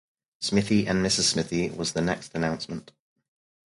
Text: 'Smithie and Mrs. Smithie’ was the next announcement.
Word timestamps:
'Smithie 0.41 0.87
and 0.87 1.05
Mrs. 1.05 1.25
Smithie’ 1.31 1.69
was 1.75 1.93
the 1.93 2.01
next 2.01 2.33
announcement. 2.33 2.91